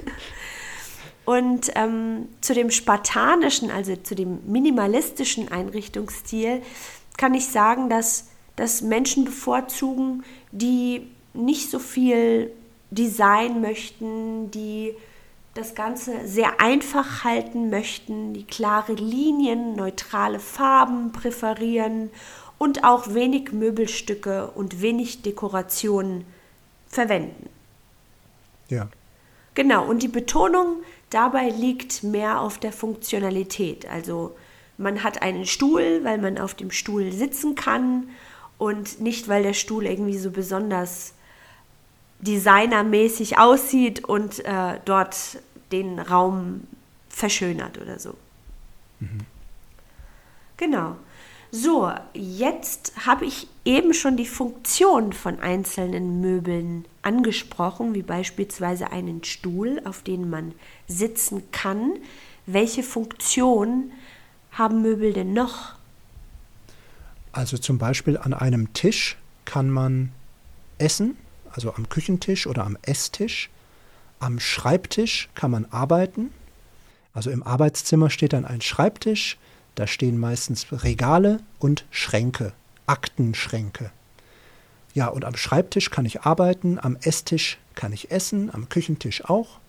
Und 1.25 1.71
ähm, 1.75 2.27
zu 2.41 2.53
dem 2.53 2.69
spartanischen, 2.69 3.71
also 3.71 3.95
zu 3.95 4.15
dem 4.15 4.39
minimalistischen 4.45 5.49
Einrichtungsstil, 5.51 6.61
kann 7.17 7.33
ich 7.33 7.47
sagen, 7.47 7.89
dass, 7.89 8.27
dass 8.55 8.81
Menschen 8.81 9.23
bevorzugen, 9.23 10.23
die 10.51 11.07
nicht 11.33 11.69
so 11.69 11.79
viel 11.79 12.51
Design 12.91 13.61
möchten, 13.61 14.51
die 14.51 14.93
das 15.53 15.75
Ganze 15.75 16.27
sehr 16.27 16.59
einfach 16.59 17.23
halten 17.23 17.69
möchten, 17.69 18.33
die 18.33 18.43
klare 18.43 18.93
Linien, 18.93 19.75
neutrale 19.75 20.39
Farben 20.39 21.11
präferieren 21.11 22.09
und 22.57 22.83
auch 22.83 23.13
wenig 23.13 23.51
Möbelstücke 23.51 24.47
und 24.47 24.81
wenig 24.81 25.21
Dekorationen 25.21 26.25
verwenden. 26.87 27.49
Ja. 28.69 28.89
Genau, 29.53 29.85
und 29.85 30.01
die 30.01 30.07
Betonung 30.07 30.77
dabei 31.13 31.49
liegt 31.49 32.03
mehr 32.03 32.39
auf 32.41 32.57
der 32.57 32.71
Funktionalität. 32.71 33.87
Also 33.89 34.35
man 34.77 35.03
hat 35.03 35.21
einen 35.21 35.45
Stuhl, 35.45 36.03
weil 36.03 36.17
man 36.17 36.37
auf 36.37 36.53
dem 36.53 36.71
Stuhl 36.71 37.11
sitzen 37.11 37.55
kann 37.55 38.09
und 38.57 38.99
nicht, 38.99 39.27
weil 39.27 39.43
der 39.43 39.53
Stuhl 39.53 39.85
irgendwie 39.85 40.17
so 40.17 40.31
besonders 40.31 41.13
designermäßig 42.19 43.37
aussieht 43.37 44.03
und 44.03 44.43
äh, 44.45 44.79
dort 44.85 45.15
den 45.71 45.99
Raum 45.99 46.61
verschönert 47.09 47.79
oder 47.79 47.99
so. 47.99 48.15
Mhm. 48.99 49.19
Genau. 50.57 50.95
So, 51.55 51.91
jetzt 52.15 52.93
habe 53.05 53.25
ich 53.25 53.47
eben 53.63 53.93
schon 53.93 54.17
die 54.17 54.25
Funktion 54.25 55.13
von 55.13 55.39
einzelnen 55.39 56.19
Möbeln 56.19 56.85
angesprochen, 57.03 57.93
wie 57.93 58.01
beispielsweise 58.01 58.91
einen 58.91 59.23
Stuhl, 59.23 59.79
auf 59.85 60.01
den 60.01 60.31
man 60.31 60.55
sitzen 60.87 61.43
kann. 61.51 61.93
Welche 62.47 62.81
Funktion 62.81 63.91
haben 64.51 64.81
Möbel 64.81 65.13
denn 65.13 65.33
noch? 65.33 65.75
Also 67.33 67.59
zum 67.59 67.77
Beispiel 67.77 68.17
an 68.17 68.33
einem 68.33 68.73
Tisch 68.73 69.15
kann 69.45 69.69
man 69.69 70.11
essen, 70.79 71.15
also 71.51 71.75
am 71.75 71.87
Küchentisch 71.87 72.47
oder 72.47 72.65
am 72.65 72.79
Esstisch. 72.81 73.51
Am 74.17 74.39
Schreibtisch 74.39 75.29
kann 75.35 75.51
man 75.51 75.65
arbeiten. 75.65 76.31
Also 77.13 77.29
im 77.29 77.43
Arbeitszimmer 77.43 78.09
steht 78.09 78.33
dann 78.33 78.45
ein 78.45 78.61
Schreibtisch, 78.61 79.37
da 79.75 79.87
stehen 79.87 80.19
meistens 80.19 80.67
Regale 80.71 81.39
und 81.59 81.85
Schränke, 81.89 82.53
Aktenschränke. 82.85 83.91
Ja, 84.93 85.07
und 85.07 85.25
am 85.25 85.35
Schreibtisch 85.35 85.89
kann 85.89 86.05
ich 86.05 86.21
arbeiten, 86.21 86.77
am 86.79 86.97
Esstisch 87.01 87.57
kann 87.73 87.93
ich 87.93 88.11
essen, 88.11 88.53
am 88.53 88.69
Küchentisch 88.69 89.25
auch. 89.25 89.59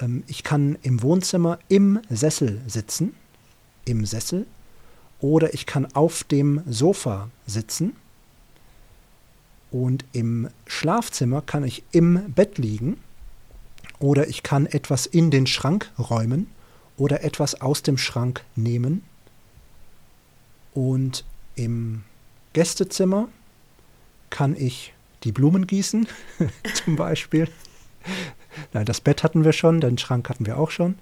Ähm, 0.00 0.24
ich 0.26 0.42
kann 0.42 0.76
im 0.82 1.02
Wohnzimmer 1.02 1.58
im 1.68 2.00
Sessel 2.10 2.60
sitzen, 2.66 3.14
im 3.84 4.04
Sessel, 4.04 4.46
oder 5.20 5.54
ich 5.54 5.66
kann 5.66 5.86
auf 5.94 6.24
dem 6.24 6.62
Sofa 6.66 7.30
sitzen. 7.46 7.94
Und 9.70 10.04
im 10.12 10.48
Schlafzimmer 10.66 11.40
kann 11.40 11.62
ich 11.62 11.84
im 11.92 12.32
Bett 12.32 12.58
liegen, 12.58 12.98
oder 14.00 14.26
ich 14.26 14.42
kann 14.42 14.66
etwas 14.66 15.06
in 15.06 15.30
den 15.30 15.46
Schrank 15.46 15.92
räumen 15.96 16.48
oder 16.96 17.22
etwas 17.22 17.60
aus 17.60 17.82
dem 17.82 17.96
Schrank 17.96 18.44
nehmen 18.56 19.04
und 20.74 21.24
im 21.54 22.04
Gästezimmer 22.52 23.28
kann 24.30 24.56
ich 24.56 24.94
die 25.24 25.32
Blumen 25.32 25.66
gießen, 25.66 26.08
zum 26.84 26.96
Beispiel. 26.96 27.48
Nein, 28.72 28.84
das 28.84 29.00
Bett 29.00 29.22
hatten 29.22 29.44
wir 29.44 29.52
schon, 29.52 29.80
den 29.80 29.98
Schrank 29.98 30.28
hatten 30.28 30.46
wir 30.46 30.58
auch 30.58 30.70
schon. 30.70 30.98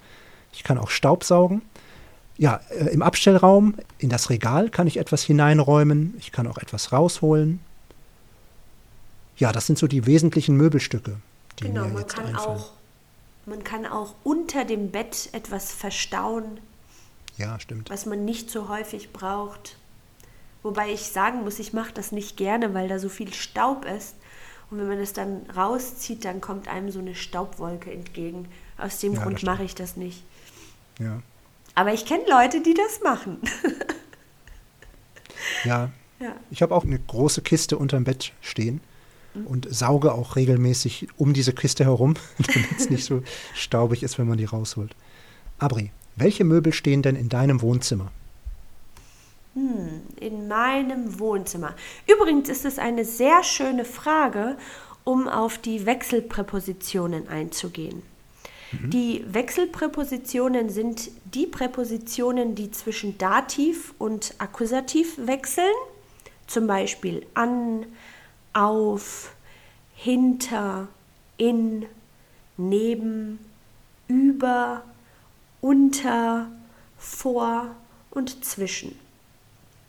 Ich 0.53 0.65
kann 0.65 0.79
auch 0.79 0.91
Staubsaugen. 0.91 1.63
Ja, 2.37 2.61
äh, 2.71 2.87
im 2.87 3.03
Abstellraum, 3.03 3.75
in 3.99 4.09
das 4.09 4.31
Regal 4.31 4.71
kann 4.71 4.87
ich 4.87 4.97
etwas 4.97 5.23
hineinräumen. 5.23 6.15
Ich 6.19 6.33
kann 6.33 6.47
auch 6.47 6.59
etwas 6.59 6.93
rausholen. 6.93 7.61
Ja, 9.37 9.53
das 9.53 9.67
sind 9.67 9.79
so 9.79 9.87
die 9.87 10.07
wesentlichen 10.07 10.57
Möbelstücke, 10.57 11.17
die 11.59 11.65
genau, 11.65 11.87
mir 11.87 12.01
jetzt 12.01 12.17
man 12.17 12.25
kann 12.25 12.35
einfallen. 12.35 12.59
auch 12.59 12.73
man 13.47 13.65
kann 13.65 13.87
auch 13.87 14.15
unter 14.23 14.65
dem 14.65 14.91
Bett 14.91 15.31
etwas 15.33 15.73
verstauen, 15.73 16.61
ja, 17.41 17.59
stimmt. 17.59 17.91
Was 17.91 18.07
man 18.07 18.25
nicht 18.25 18.51
so 18.51 18.69
häufig 18.69 19.13
braucht. 19.13 19.77
Wobei 20.63 20.93
ich 20.93 21.07
sagen 21.07 21.43
muss, 21.43 21.59
ich 21.59 21.73
mache 21.73 21.93
das 21.93 22.13
nicht 22.13 22.37
gerne, 22.37 22.75
weil 22.75 22.87
da 22.87 22.99
so 22.99 23.09
viel 23.09 23.33
Staub 23.33 23.87
ist. 23.87 24.15
Und 24.71 24.79
wenn 24.79 24.89
man 24.89 24.99
es 24.99 25.13
dann 25.13 25.47
rauszieht, 25.57 26.25
dann 26.25 26.41
kommt 26.41 26.69
einem 26.69 26.91
so 26.91 26.99
eine 26.99 27.15
Staubwolke 27.15 27.91
entgegen. 27.91 28.47
Aus 28.79 28.99
dem 28.99 29.15
ja, 29.15 29.23
Grund 29.23 29.43
mache 29.43 29.65
ich 29.65 29.75
das 29.75 29.97
nicht. 29.97 30.23
Ja. 30.99 31.23
Aber 31.75 31.95
ich 31.95 32.05
kenne 32.05 32.25
Leute, 32.29 32.61
die 32.61 32.75
das 32.75 33.01
machen. 33.03 33.39
ja. 35.65 35.91
ja. 36.21 36.37
Ich 36.51 36.63
habe 36.63 36.75
auch 36.75 36.85
eine 36.85 36.99
große 36.99 37.43
Kiste 37.43 37.79
unterm 37.79 38.05
Bett 38.05 38.33
stehen 38.43 38.81
mhm. 39.35 39.47
und 39.47 39.75
sauge 39.75 40.13
auch 40.13 40.37
regelmäßig 40.37 41.09
um 41.17 41.33
diese 41.33 41.55
Kiste 41.55 41.85
herum, 41.85 42.15
damit 42.39 42.79
es 42.79 42.91
nicht 42.91 43.05
so 43.05 43.23
staubig 43.55 44.03
ist, 44.03 44.19
wenn 44.19 44.29
man 44.29 44.39
die 44.39 44.45
rausholt. 44.45 44.95
Abri, 45.59 45.91
welche 46.17 46.45
Möbel 46.45 46.73
stehen 46.73 47.03
denn 47.03 47.17
in 47.17 47.29
deinem 47.29 47.63
Wohnzimmer? 47.63 48.11
Hm, 49.55 50.03
in 50.21 50.49
meinem 50.49 51.19
Wohnzimmer. 51.19 51.75
Übrigens 52.07 52.49
ist 52.49 52.65
es 52.65 52.79
eine 52.79 53.05
sehr 53.05 53.43
schöne 53.43 53.85
Frage, 53.85 54.57
um 55.05 55.29
auf 55.29 55.59
die 55.59 55.87
Wechselpräpositionen 55.87 57.29
einzugehen. 57.29 58.03
Mhm. 58.73 58.91
Die 58.91 59.25
Wechselpräpositionen 59.27 60.71
sind 60.71 61.11
die 61.35 61.47
Präpositionen, 61.47 62.55
die 62.55 62.71
zwischen 62.71 63.19
Dativ 63.19 63.95
und 63.99 64.35
Akkusativ 64.39 65.19
wechseln. 65.19 65.73
Zum 66.47 66.67
Beispiel 66.67 67.27
an, 67.35 67.87
auf, 68.53 69.33
hinter, 69.95 70.89
in, 71.37 71.87
neben, 72.57 73.39
über, 74.09 74.83
unter, 75.61 76.51
vor 76.99 77.75
und 78.11 78.45
zwischen. 78.45 78.99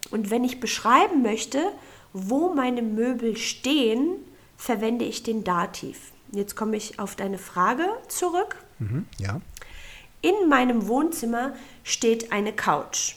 Und 0.10 0.30
wenn 0.30 0.44
ich 0.44 0.60
beschreiben 0.60 1.22
möchte, 1.22 1.72
wo 2.14 2.54
meine 2.54 2.82
Möbel 2.82 3.38
stehen, 3.38 4.16
verwende 4.58 5.06
ich 5.06 5.24
den 5.24 5.44
Dativ. 5.44 6.12
Jetzt 6.32 6.56
komme 6.56 6.78
ich 6.78 7.00
auf 7.00 7.16
deine 7.16 7.38
Frage 7.38 7.86
zurück. 8.08 8.58
Mhm, 8.80 9.06
ja. 9.18 9.42
In 10.22 10.50
meinem 10.50 10.88
Wohnzimmer 10.88 11.56
steht 11.84 12.32
eine 12.32 12.54
Couch. 12.54 13.16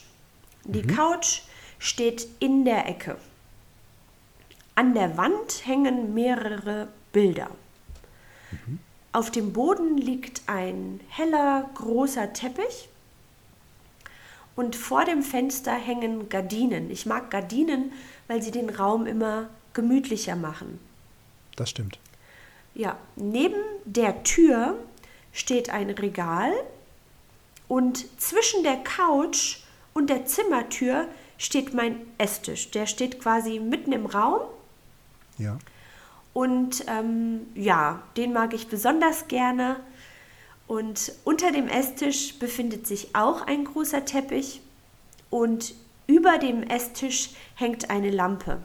Die 0.63 0.83
mhm. 0.83 0.87
Couch 0.87 1.41
steht 1.77 2.27
in 2.39 2.65
der 2.65 2.87
Ecke. 2.87 3.17
An 4.73 4.93
der 4.93 5.15
Wand 5.17 5.65
hängen 5.65 6.13
mehrere 6.13 6.87
Bilder. 7.13 7.49
Mhm. 8.51 8.79
Auf 9.15 9.31
dem 9.31 9.53
Boden 9.53 9.97
liegt 9.97 10.41
ein 10.47 10.99
heller, 11.07 11.69
großer 11.75 12.33
Teppich 12.33 12.89
und 14.57 14.75
vor 14.75 15.05
dem 15.05 15.23
Fenster 15.23 15.71
hängen 15.71 16.27
Gardinen. 16.27 16.91
Ich 16.91 17.05
mag 17.05 17.31
Gardinen, 17.31 17.93
weil 18.27 18.41
sie 18.41 18.51
den 18.51 18.69
Raum 18.69 19.05
immer 19.05 19.47
gemütlicher 19.71 20.35
machen. 20.35 20.81
Das 21.55 21.69
stimmt. 21.69 21.97
Ja, 22.73 22.97
neben 23.15 23.55
der 23.85 24.23
Tür 24.23 24.77
steht 25.31 25.69
ein 25.69 25.91
Regal 25.91 26.51
und 27.69 28.05
zwischen 28.19 28.63
der 28.63 28.83
Couch 28.83 29.59
und 29.93 30.09
der 30.09 30.25
Zimmertür 30.25 31.07
steht 31.37 31.73
mein 31.73 32.01
Esstisch. 32.17 32.69
Der 32.71 32.85
steht 32.85 33.21
quasi 33.21 33.59
mitten 33.61 33.93
im 33.93 34.07
Raum. 34.07 34.41
Ja. 35.37 35.57
Und 36.35 36.83
ähm, 36.89 37.47
ja, 37.55 38.03
den 38.17 38.33
mag 38.33 38.53
ich 38.53 38.67
besonders 38.67 39.29
gerne. 39.29 39.77
Und 40.67 41.13
unter 41.23 41.53
dem 41.53 41.69
Esstisch 41.69 42.37
befindet 42.39 42.85
sich 42.85 43.15
auch 43.15 43.47
ein 43.47 43.63
großer 43.63 44.03
Teppich 44.03 44.59
und 45.29 45.73
über 46.07 46.37
dem 46.37 46.63
Esstisch 46.63 47.29
hängt 47.55 47.89
eine 47.89 48.11
Lampe. 48.11 48.57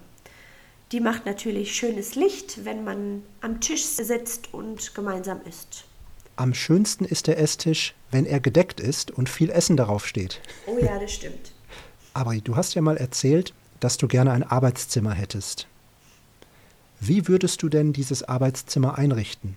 Die 0.91 0.99
macht 0.99 1.27
natürlich 1.27 1.77
schönes 1.77 2.17
Licht, 2.17 2.65
wenn 2.65 2.83
man 2.83 3.23
am 3.41 3.61
Tisch 3.61 3.85
sitzt 3.85 4.53
und 4.53 4.93
gemeinsam 4.97 5.41
isst. 5.49 5.85
Am 6.35 6.55
schönsten 6.55 7.05
ist 7.05 7.29
der 7.29 7.39
Esstisch, 7.39 7.95
wenn 8.11 8.27
er 8.27 8.41
gedeckt 8.41 8.81
ist 8.81 9.13
und 9.13 9.29
viel 9.29 9.51
Essen 9.51 9.77
darauf 9.77 10.09
steht. 10.09 10.41
Oh 10.67 10.77
ja, 10.81 10.99
das 10.99 11.13
stimmt. 11.13 11.53
Aber 12.15 12.35
du 12.35 12.57
hast 12.57 12.75
ja 12.75 12.83
mal 12.83 12.97
erzählt, 12.97 13.55
dass 13.79 13.97
du 13.97 14.09
gerne 14.09 14.33
ein 14.33 14.43
Arbeitszimmer 14.43 15.13
hättest. 15.13 15.69
Wie 17.01 17.29
würdest 17.29 17.63
du 17.63 17.71
denn 17.71 17.95
dieses 17.95 18.23
Arbeitszimmer 18.23 18.99
einrichten? 18.99 19.57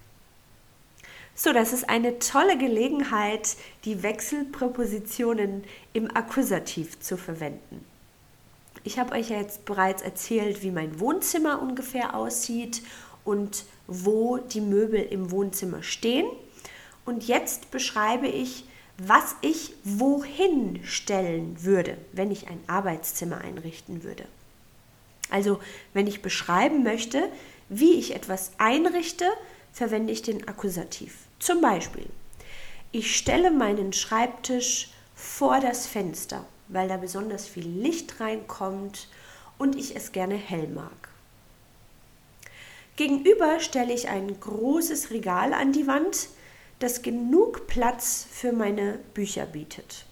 So, 1.35 1.51
das 1.51 1.73
ist 1.73 1.89
eine 1.89 2.19
tolle 2.19 2.57
Gelegenheit, 2.57 3.57
die 3.85 4.01
Wechselpräpositionen 4.01 5.63
im 5.91 6.15
Akkusativ 6.15 6.99
zu 6.99 7.17
verwenden. 7.17 7.83
Ich 8.85 8.97
habe 8.97 9.13
euch 9.15 9.29
ja 9.29 9.37
jetzt 9.37 9.65
bereits 9.65 10.01
erzählt, 10.01 10.61
wie 10.61 10.71
mein 10.71 10.99
Wohnzimmer 10.99 11.61
ungefähr 11.61 12.15
aussieht 12.15 12.81
und 13.25 13.65
wo 13.87 14.37
die 14.37 14.61
Möbel 14.61 15.01
im 15.01 15.31
Wohnzimmer 15.31 15.83
stehen. 15.83 16.27
Und 17.03 17.27
jetzt 17.27 17.71
beschreibe 17.71 18.27
ich, 18.27 18.65
was 18.97 19.35
ich 19.41 19.73
wohin 19.83 20.81
stellen 20.83 21.63
würde, 21.63 21.97
wenn 22.11 22.31
ich 22.31 22.47
ein 22.47 22.59
Arbeitszimmer 22.67 23.39
einrichten 23.39 24.03
würde. 24.03 24.25
Also, 25.33 25.59
wenn 25.93 26.07
ich 26.07 26.21
beschreiben 26.21 26.83
möchte, 26.83 27.29
wie 27.67 27.93
ich 27.93 28.15
etwas 28.15 28.51
einrichte, 28.57 29.25
verwende 29.73 30.13
ich 30.13 30.21
den 30.21 30.47
Akkusativ. 30.47 31.15
Zum 31.39 31.59
Beispiel, 31.59 32.07
ich 32.91 33.17
stelle 33.17 33.51
meinen 33.51 33.91
Schreibtisch 33.91 34.91
vor 35.15 35.59
das 35.59 35.87
Fenster 35.87 36.45
weil 36.67 36.87
da 36.87 36.97
besonders 36.97 37.47
viel 37.47 37.67
Licht 37.67 38.19
reinkommt 38.19 39.07
und 39.57 39.75
ich 39.75 39.95
es 39.95 40.11
gerne 40.11 40.35
hell 40.35 40.67
mag. 40.67 40.91
Gegenüber 42.95 43.59
stelle 43.59 43.93
ich 43.93 44.09
ein 44.09 44.39
großes 44.39 45.11
Regal 45.11 45.53
an 45.53 45.71
die 45.71 45.87
Wand, 45.87 46.29
das 46.79 47.01
genug 47.01 47.67
Platz 47.67 48.27
für 48.29 48.51
meine 48.51 48.99
Bücher 49.13 49.45
bietet. 49.45 50.05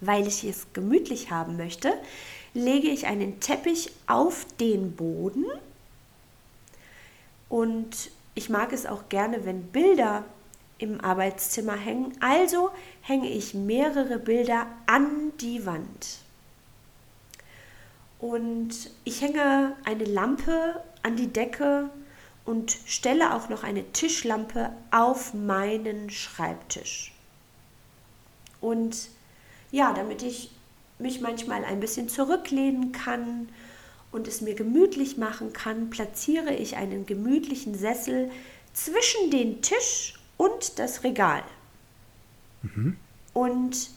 Weil 0.00 0.26
ich 0.26 0.44
es 0.44 0.66
gemütlich 0.72 1.30
haben 1.30 1.56
möchte, 1.56 1.92
lege 2.54 2.88
ich 2.88 3.06
einen 3.06 3.40
Teppich 3.40 3.90
auf 4.06 4.46
den 4.60 4.94
Boden 4.94 5.46
und 7.48 8.10
ich 8.34 8.48
mag 8.48 8.72
es 8.72 8.86
auch 8.86 9.08
gerne, 9.08 9.44
wenn 9.44 9.64
Bilder 9.64 10.24
im 10.78 11.00
Arbeitszimmer 11.00 11.76
hängen. 11.76 12.16
Also 12.20 12.70
hänge 13.02 13.28
ich 13.28 13.54
mehrere 13.54 14.18
Bilder 14.18 14.66
an 14.86 15.32
die 15.40 15.64
Wand. 15.66 16.18
Und 18.18 18.90
ich 19.04 19.20
hänge 19.20 19.76
eine 19.84 20.04
Lampe 20.04 20.82
an 21.02 21.16
die 21.16 21.26
Decke 21.26 21.90
und 22.44 22.76
stelle 22.86 23.34
auch 23.34 23.48
noch 23.48 23.64
eine 23.64 23.84
Tischlampe 23.92 24.72
auf 24.90 25.34
meinen 25.34 26.08
Schreibtisch. 26.08 27.12
Und 28.60 29.08
ja, 29.70 29.92
damit 29.92 30.22
ich 30.22 30.50
mich 31.02 31.20
manchmal 31.20 31.64
ein 31.64 31.80
bisschen 31.80 32.08
zurücklehnen 32.08 32.92
kann 32.92 33.48
und 34.12 34.28
es 34.28 34.40
mir 34.40 34.54
gemütlich 34.54 35.16
machen 35.16 35.52
kann, 35.52 35.90
platziere 35.90 36.54
ich 36.54 36.76
einen 36.76 37.06
gemütlichen 37.06 37.74
Sessel 37.74 38.30
zwischen 38.72 39.30
den 39.30 39.62
Tisch 39.62 40.14
und 40.36 40.78
das 40.78 41.04
Regal. 41.04 41.42
Mhm. 42.62 42.96
Und 43.32 43.90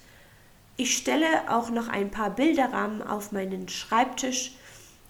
ich 0.77 0.97
stelle 0.97 1.49
auch 1.49 1.69
noch 1.69 1.87
ein 1.87 2.11
paar 2.11 2.29
Bilderrahmen 2.29 3.01
auf 3.01 3.31
meinen 3.31 3.69
Schreibtisch 3.69 4.53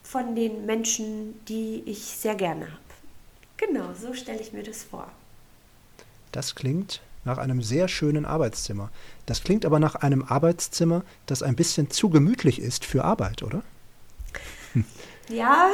von 0.04 0.36
den 0.36 0.66
Menschen, 0.66 1.44
die 1.48 1.82
ich 1.86 2.04
sehr 2.04 2.36
gerne 2.36 2.66
habe. 2.66 2.80
Genau, 3.58 3.94
so 3.94 4.14
stelle 4.14 4.42
ich 4.42 4.54
mir 4.54 4.64
das 4.64 4.84
vor. 4.84 5.12
Das 6.32 6.54
klingt 6.54 7.02
nach 7.26 7.38
einem 7.38 7.62
sehr 7.62 7.88
schönen 7.88 8.26
Arbeitszimmer. 8.26 8.90
Das 9.26 9.44
klingt 9.44 9.66
aber 9.66 9.80
nach 9.80 9.96
einem 9.96 10.24
Arbeitszimmer, 10.24 11.04
das 11.26 11.44
ein 11.44 11.56
bisschen 11.56 11.90
zu 11.90 12.10
gemütlich 12.10 12.62
ist 12.62 12.86
für 12.86 13.04
Arbeit, 13.04 13.44
oder? 13.44 13.64
Ja, 15.28 15.72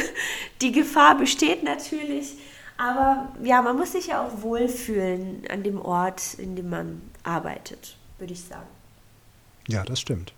die 0.62 0.72
Gefahr 0.72 1.18
besteht 1.18 1.62
natürlich. 1.62 2.32
Aber 2.78 3.28
ja, 3.42 3.60
man 3.60 3.76
muss 3.76 3.92
sich 3.92 4.06
ja 4.06 4.26
auch 4.26 4.40
wohlfühlen 4.40 5.42
an 5.50 5.62
dem 5.62 5.78
Ort, 5.78 6.34
in 6.38 6.56
dem 6.56 6.70
man 6.70 7.02
arbeitet, 7.22 7.98
würde 8.18 8.32
ich 8.32 8.42
sagen. 8.42 8.66
Ja, 9.68 9.82
das 9.84 10.00
stimmt. 10.00 10.32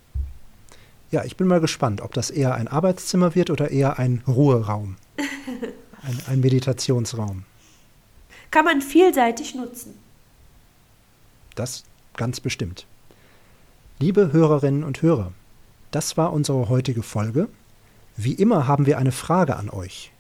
Ja, 1.11 1.25
ich 1.25 1.37
bin 1.37 1.47
mal 1.47 1.61
gespannt, 1.61 2.01
ob 2.01 2.13
das 2.15 2.31
eher 2.31 2.55
ein 2.55 2.67
Arbeitszimmer 2.67 3.35
wird 3.35 3.51
oder 3.51 3.71
eher 3.71 3.99
ein 3.99 4.23
Ruheraum. 4.27 4.97
ein, 6.03 6.19
ein 6.27 6.41
Meditationsraum. 6.41 7.45
Kann 8.51 8.65
man 8.65 8.83
vielseitig 8.83 9.55
nutzen. 9.55 9.99
Das 11.59 11.83
ganz 12.15 12.39
bestimmt. 12.39 12.87
Liebe 13.99 14.33
Hörerinnen 14.33 14.85
und 14.85 15.03
Hörer, 15.03 15.33
das 15.91 16.17
war 16.17 16.33
unsere 16.33 16.69
heutige 16.69 17.03
Folge. 17.03 17.49
Wie 18.17 18.35
immer 18.35 18.69
haben 18.69 18.87
wir 18.87 18.97
eine 18.97 19.11
Frage 19.11 19.57
an 19.57 19.69
euch. 19.69 20.13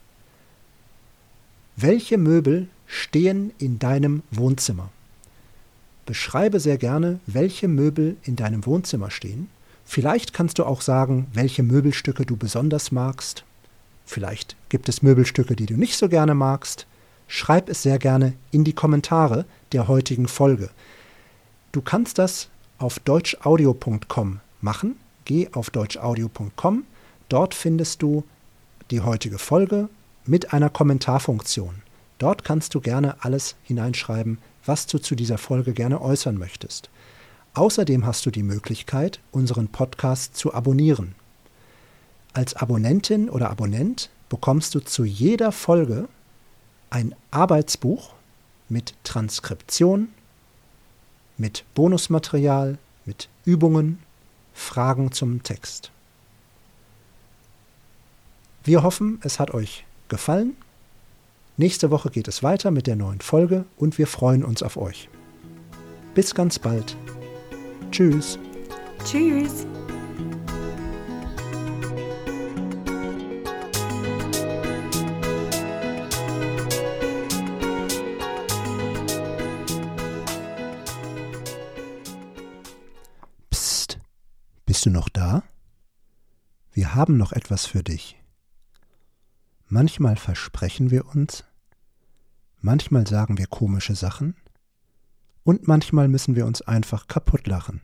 Welche 1.76 2.18
Möbel 2.18 2.66
stehen 2.88 3.52
in 3.58 3.78
deinem 3.78 4.24
Wohnzimmer? 4.32 4.90
Beschreibe 6.06 6.58
sehr 6.58 6.76
gerne, 6.76 7.20
welche 7.26 7.68
Möbel 7.68 8.16
in 8.24 8.34
deinem 8.34 8.66
Wohnzimmer 8.66 9.12
stehen. 9.12 9.48
Vielleicht 9.84 10.32
kannst 10.32 10.58
du 10.58 10.64
auch 10.64 10.80
sagen, 10.80 11.28
welche 11.32 11.62
Möbelstücke 11.62 12.26
du 12.26 12.36
besonders 12.36 12.90
magst. 12.90 13.44
Vielleicht 14.06 14.56
gibt 14.70 14.88
es 14.88 15.02
Möbelstücke, 15.02 15.54
die 15.54 15.66
du 15.66 15.74
nicht 15.74 15.98
so 15.98 16.08
gerne 16.08 16.34
magst. 16.34 16.88
Schreib 17.28 17.68
es 17.68 17.84
sehr 17.84 18.00
gerne 18.00 18.32
in 18.50 18.64
die 18.64 18.72
Kommentare 18.72 19.44
der 19.70 19.86
heutigen 19.86 20.26
Folge. 20.26 20.70
Du 21.72 21.82
kannst 21.82 22.18
das 22.18 22.48
auf 22.78 22.98
deutschaudio.com 22.98 24.40
machen. 24.60 24.96
Geh 25.24 25.48
auf 25.52 25.70
deutschaudio.com. 25.70 26.84
Dort 27.28 27.54
findest 27.54 28.02
du 28.02 28.24
die 28.90 29.02
heutige 29.02 29.38
Folge 29.38 29.88
mit 30.24 30.52
einer 30.52 30.70
Kommentarfunktion. 30.70 31.82
Dort 32.18 32.44
kannst 32.44 32.74
du 32.74 32.80
gerne 32.80 33.22
alles 33.22 33.56
hineinschreiben, 33.62 34.38
was 34.64 34.86
du 34.86 34.98
zu 34.98 35.14
dieser 35.14 35.38
Folge 35.38 35.72
gerne 35.72 36.00
äußern 36.00 36.36
möchtest. 36.36 36.90
Außerdem 37.54 38.06
hast 38.06 38.24
du 38.24 38.30
die 38.30 38.42
Möglichkeit, 38.42 39.20
unseren 39.30 39.68
Podcast 39.68 40.36
zu 40.36 40.54
abonnieren. 40.54 41.14
Als 42.32 42.54
Abonnentin 42.54 43.28
oder 43.28 43.50
Abonnent 43.50 44.10
bekommst 44.28 44.74
du 44.74 44.80
zu 44.80 45.04
jeder 45.04 45.52
Folge 45.52 46.08
ein 46.90 47.14
Arbeitsbuch 47.30 48.14
mit 48.68 48.94
Transkription, 49.04 50.08
mit 51.38 51.64
Bonusmaterial, 51.74 52.78
mit 53.06 53.28
Übungen, 53.44 54.00
Fragen 54.52 55.12
zum 55.12 55.42
Text. 55.42 55.90
Wir 58.64 58.82
hoffen, 58.82 59.20
es 59.22 59.40
hat 59.40 59.54
euch 59.54 59.86
gefallen. 60.08 60.56
Nächste 61.56 61.90
Woche 61.90 62.10
geht 62.10 62.28
es 62.28 62.42
weiter 62.42 62.70
mit 62.70 62.86
der 62.86 62.96
neuen 62.96 63.20
Folge 63.20 63.64
und 63.78 63.98
wir 63.98 64.06
freuen 64.06 64.44
uns 64.44 64.62
auf 64.62 64.76
euch. 64.76 65.08
Bis 66.14 66.34
ganz 66.34 66.58
bald. 66.58 66.96
Tschüss. 67.90 68.38
Tschüss. 69.04 69.66
Bist 84.78 84.86
du 84.86 84.90
noch 84.90 85.08
da? 85.08 85.42
Wir 86.70 86.94
haben 86.94 87.16
noch 87.16 87.32
etwas 87.32 87.66
für 87.66 87.82
dich. 87.82 88.16
Manchmal 89.66 90.14
versprechen 90.14 90.92
wir 90.92 91.04
uns, 91.06 91.42
manchmal 92.60 93.04
sagen 93.04 93.38
wir 93.38 93.48
komische 93.48 93.96
Sachen 93.96 94.36
und 95.42 95.66
manchmal 95.66 96.06
müssen 96.06 96.36
wir 96.36 96.46
uns 96.46 96.62
einfach 96.62 97.08
kaputt 97.08 97.48
lachen. 97.48 97.80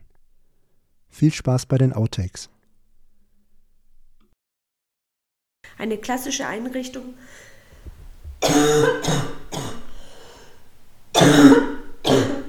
Viel 1.09 1.33
Spaß 1.33 1.65
bei 1.65 1.77
den 1.77 1.91
Outtakes. 1.91 2.49
Eine 5.77 5.97
klassische 5.97 6.47
Einrichtung. 6.47 7.13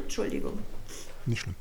Entschuldigung. 0.05 0.61
Nicht 1.25 1.41
schlimm. 1.41 1.57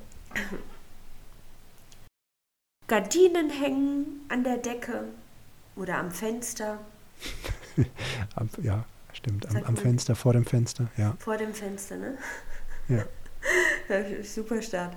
Gardinen 2.88 3.50
hängen 3.50 4.22
an 4.30 4.44
der 4.44 4.58
Decke 4.58 5.06
oder 5.76 5.98
am 5.98 6.12
Fenster. 6.12 6.80
ja, 8.62 8.86
stimmt. 9.12 9.48
Am, 9.50 9.64
am, 9.64 9.78
Fenster, 9.78 10.16
vor 10.16 10.34
dem 10.34 10.46
Fenster, 10.46 10.88
ja. 10.96 11.16
Vor 11.20 11.38
dem 11.38 11.54
Fenster, 11.54 11.98
ne? 11.98 12.18
Ja. 12.88 13.04
Super 14.24 14.62
Start. 14.62 14.96